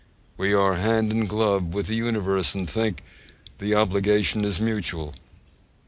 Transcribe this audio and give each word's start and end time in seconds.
We 0.35 0.55
are 0.55 0.77
hand 0.77 1.11
and 1.11 1.29
glove 1.29 1.75
with 1.75 1.85
the 1.85 1.93
universe, 1.93 2.55
and 2.55 2.67
think 2.67 3.03
the 3.59 3.75
obligation 3.75 4.43
is 4.43 4.59
mutual. 4.59 5.13